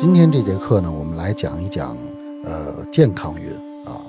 [0.00, 1.94] 今天这节课呢，我们来讲一讲
[2.42, 3.52] 呃健康运
[3.84, 4.00] 啊。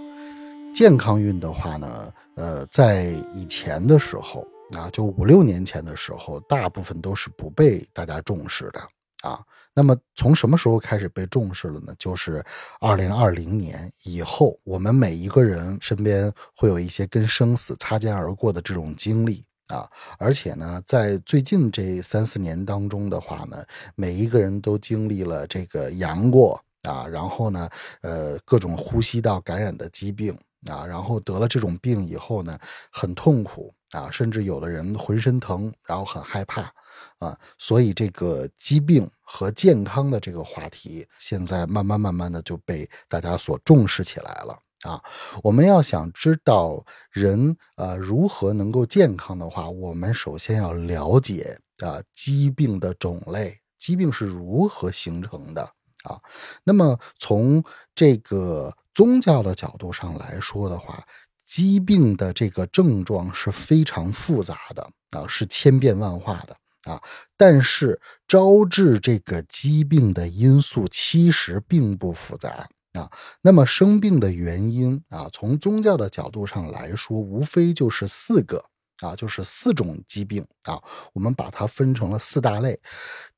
[0.74, 8.80] 健康运的话呢，呃，在以前的时候啊，就五六年前的时候，大部分都是不被大家重视的
[9.22, 9.42] 啊。
[9.74, 11.94] 那么从什么时候开始被重视了呢？
[12.00, 12.42] 就是
[12.80, 19.44] 二零二零年以后，我们每一个人身边会有一些跟生死擦肩而过的这种经历。
[19.72, 23.66] 啊，而且呢，在最近这三四年当中的话呢，
[23.96, 27.70] 每一个人都经历了这个阳过啊，然后呢，
[28.02, 32.60] 呃，各种呼吸道感染的疾病啊，然后得了这种病以后呢，
[32.92, 36.64] 很痛苦啊，甚至有的人浑身疼，然后很害怕
[37.20, 44.60] 啊，所以这个疾病和健康的这个话题，现在慢慢慢慢的就被大家所重视起来了。
[44.84, 45.02] 啊，
[45.44, 55.62] 我们要想知道人呃如何能够健康的话，我们首先要了解啊疾病的种类，疾病是如何形成的
[56.04, 56.20] 啊。
[56.64, 61.06] 那么从这个宗教的角度上来说的话，
[61.46, 67.00] 疾病的这个症状是非常复杂的啊，是千变万化的啊。
[67.38, 72.68] 但是招致这个疾病的因素其实并不复杂。
[72.94, 73.10] 啊，
[73.42, 78.64] 那么生病的原因啊，从宗教的角度上来说，无非就是四个
[79.00, 80.82] 啊，就是四种疾病啊。
[81.14, 82.78] 我们把它分成了四大类。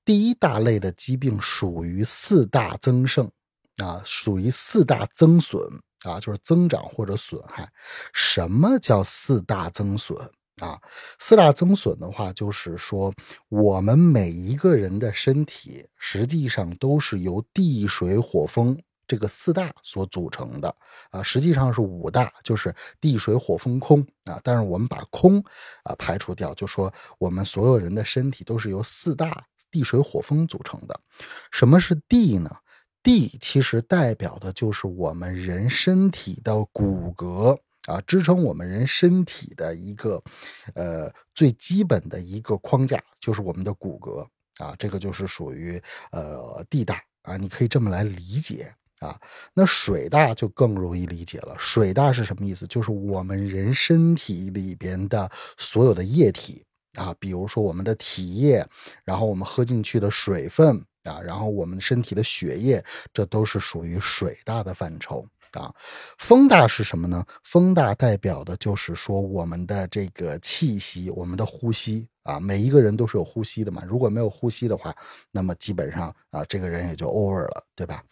[0.04, 3.30] 第一大类的疾病属于四大增盛
[3.78, 5.62] 啊，属于四大增损
[6.04, 7.72] 啊，就是增长或者损害。
[8.12, 10.18] 什么叫四大增损
[10.58, 10.82] 啊？
[11.20, 13.14] 四大增损的话，就是说
[13.50, 18.76] 我们每一个人的身体实际上都是由地水火风。
[19.06, 20.76] 这个四大所组成的
[21.10, 24.40] 啊，实际上是五大，就是地水火风空啊。
[24.44, 25.44] 但是我们把空
[25.84, 31.00] 啊排除掉，就说我们所有人的身体都是由四大地水火风组成的。
[31.52, 32.50] 什么是地呢？
[33.02, 40.24] 地其实代表的就是我们人身体的骨骼啊，支撑我们人身体的一个
[40.74, 44.26] 呃最基本的一个框架，就是我们的骨骼
[44.64, 44.74] 啊。
[44.80, 45.82] 这个就是属于
[46.14, 48.74] 呃地大啊，你可以这么来理解。
[49.04, 49.20] 啊，
[49.54, 51.54] 那水大就更容易理解了。
[51.60, 52.66] 水大是什么意思？
[52.68, 58.66] 就是我们人身体里边的所有的液体啊，比如说我们的体液，
[59.04, 62.82] 然后我们喝进去的水分啊，然后我们身体的血液，
[63.12, 65.28] 这都是属于水大的范畴。
[65.54, 65.74] 啊，
[66.18, 67.24] 风大是什么呢？
[67.44, 73.84] 风大代表的就是说我们的这个气息，我们的呼吸啊，每一个人都是有呼吸的嘛。
[73.86, 74.96] 如果没有呼吸的话，
[75.32, 78.04] 那么基本上啊，这个人也就 over 了，对吧？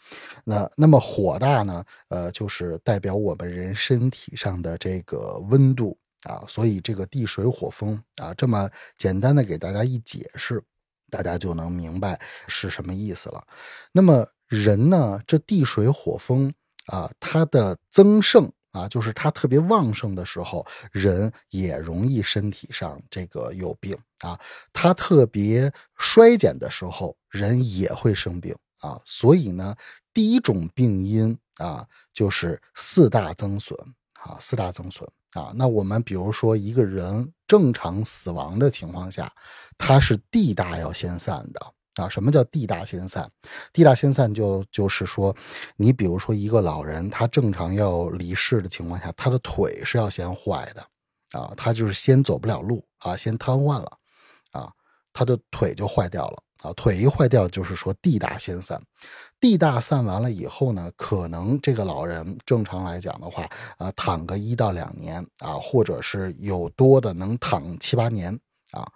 [0.44, 1.84] 那那么火大呢？
[2.10, 6.44] 呃，就是代表我们人身体上的这个温度啊。
[6.48, 10.64] 所以这个地水火风啊，这么简单的给大家一解释，
[11.10, 13.44] 大家就能明白是什么意思了。
[13.92, 16.54] 那么人呢，这地水火风。
[16.88, 24.38] 啊，它的增盛啊，就是它特别旺盛的时候，人也容易身体上这个有病啊；
[24.74, 29.00] 它特别衰减的时候，人也会生病啊。
[29.06, 29.76] 所以呢，
[30.14, 33.78] 第一种病因啊，就是四大增损
[34.14, 35.52] 啊，四大增损啊。
[35.56, 39.32] 那我们比如说一个人正常死亡的情况下，
[39.78, 41.74] 他是地大要先散的。
[41.96, 43.30] 啊，什么叫地大先散？
[43.74, 45.36] 地大先散就就是说，
[45.76, 53.92] 你比如说一个老人，他正常要离世的情况下，他的腿是要先坏的，啊，他就是先走不了路啊，先瘫痪了，
[54.52, 54.72] 啊，
[55.12, 58.82] 他的腿就坏掉了，啊，腿一坏掉，就是说地大先散，
[59.42, 63.46] 地大散完了以后呢，可能这个老人正常来讲的话，
[63.78, 68.34] 啊，躺个一到两年，啊，或者是有多的能躺七八年，
[68.72, 68.90] 啊。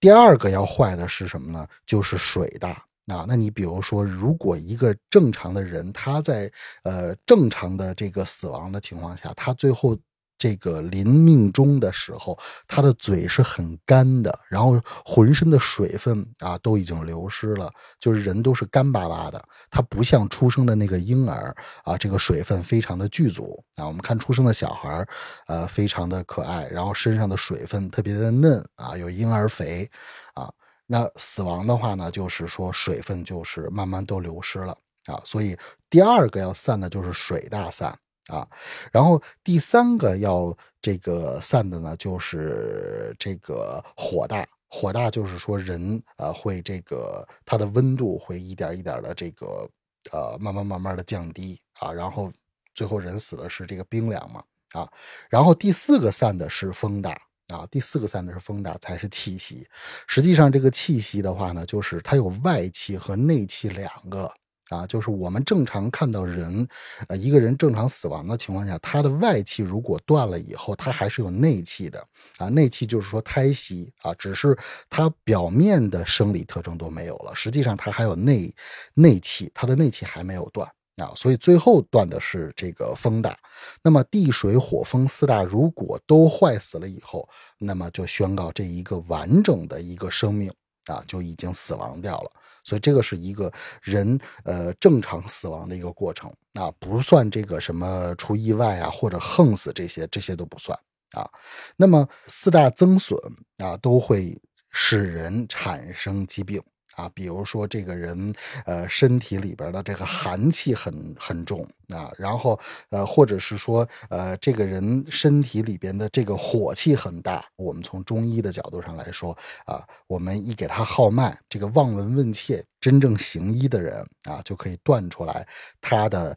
[0.00, 1.66] 第二个要坏的是什么呢？
[1.86, 2.70] 就是水大
[3.06, 3.24] 啊。
[3.28, 6.50] 那你比如说，如果一个正常的人，他在
[6.82, 9.96] 呃正常的这个死亡的情况下，他最后。
[10.38, 19.42] 这个临命终的时候，他的嘴是很干的，然后浑身的水分啊都已经流失了，就是人都是干巴巴的。
[19.70, 23.86] 他不像出生的那个婴儿啊，这个水分非常的具足啊。
[23.86, 25.06] 我们看出生的小孩
[25.46, 29.90] 呃，非常的可爱，然后身上的水分特别的嫩啊，有婴儿肥
[30.34, 30.52] 啊。
[30.86, 35.20] 那死亡的话呢，就是说水分就是慢慢都流失了啊。
[35.24, 35.56] 所以
[35.88, 37.98] 第二个要散的就是水大散。
[38.28, 38.46] 啊，
[38.92, 44.46] 然后第三个要这个散的呢，就是这个火大。
[44.68, 49.66] 火大就是说人啊会这个它的温度会一点一点的这个
[50.10, 52.30] 呃慢慢慢慢的降低啊，然后
[52.74, 54.42] 最后人死的是这个冰凉嘛
[54.72, 54.90] 啊。
[55.30, 57.12] 然后第四个散的是风大
[57.48, 59.66] 啊，第四个散的是风大，才是气息。
[60.08, 64.30] 实际上，这个气息的话呢，就是它有外气和内气两个
[64.68, 64.86] 啊。
[64.86, 66.66] 就是我们正常看到人，
[67.08, 72.06] 呃，一个人正常死亡的情况下，他的外气如果断了以后，他还是有内气的
[72.38, 72.48] 啊。
[72.48, 74.56] 内气就是说胎息啊，只是
[74.88, 78.54] 他表面的生理特征都没有了，实际上他还有内
[78.94, 80.70] 内气，他的内气还没有断。
[80.96, 83.36] 啊，所以最后断的是这个风大，
[83.82, 87.28] 那么地水火风四大如果都坏死了以后，
[87.58, 90.50] 那么就宣告这一个完整的一个生命
[90.86, 92.30] 啊就已经死亡掉了。
[92.64, 93.52] 所以这个是一个
[93.82, 100.78] 人呃正常死亡的一个过程啊，不算这个什么出意外啊或者横死这些，这些都不算
[101.12, 101.28] 啊。
[101.76, 103.18] 那么四大增损
[103.58, 104.40] 啊，都会
[104.70, 106.62] 使人产生疾病。
[106.96, 108.34] 啊，比如说这个人，
[108.64, 112.58] 呃，身体里边的这个寒气很很重啊，然后
[112.88, 117.44] 呃，或者是说，呃，这个人身体里边的这个火气很大。
[117.56, 125.46] 我们从中医的角度上来说啊，我们一给他号脉，这个望闻问切，真正行医的人啊，就可以断出来
[125.82, 126.34] 他的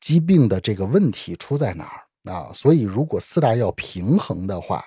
[0.00, 2.50] 疾病的这个问题出在哪儿啊。
[2.54, 4.82] 所以，如果四大要平衡的话，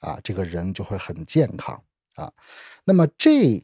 [0.00, 1.78] 啊，这个人就会很健康
[2.14, 2.32] 啊。
[2.84, 3.62] 那么这。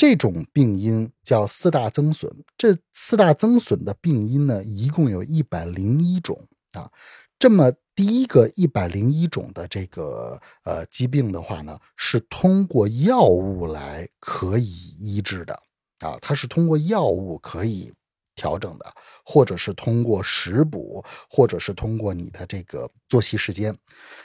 [0.00, 6.90] 这种病因叫四大增损，这四大增损的病因呢，一共有一百零一种啊。
[7.38, 14.64] 这么第一个一百零一种的这个呃疾病的话呢，是通过药物来可以
[14.98, 15.52] 医治的
[15.98, 17.92] 啊，它是通过药物可以
[18.34, 18.90] 调整的，
[19.22, 23.76] 或者是通过食补，或者是通过你的这个作息时间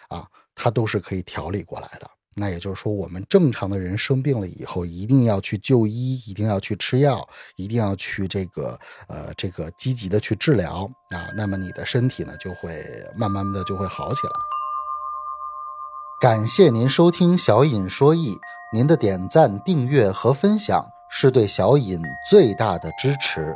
[0.08, 0.26] 啊，
[0.56, 2.10] 它都是可以调理过来的。
[2.38, 8.78] 那也就是说，我们正常的人生病了以后，一定要去就医，一定要去吃药，一定要去这个
[9.08, 11.28] 呃这个积极的去治疗啊。
[11.38, 12.84] 那么你的身体呢，就会
[13.16, 14.34] 慢慢的就会好起来。
[16.20, 18.38] 感谢您收听小尹说艺，
[18.74, 23.56] 您的点赞、订阅和分享是对小尹最大的支持。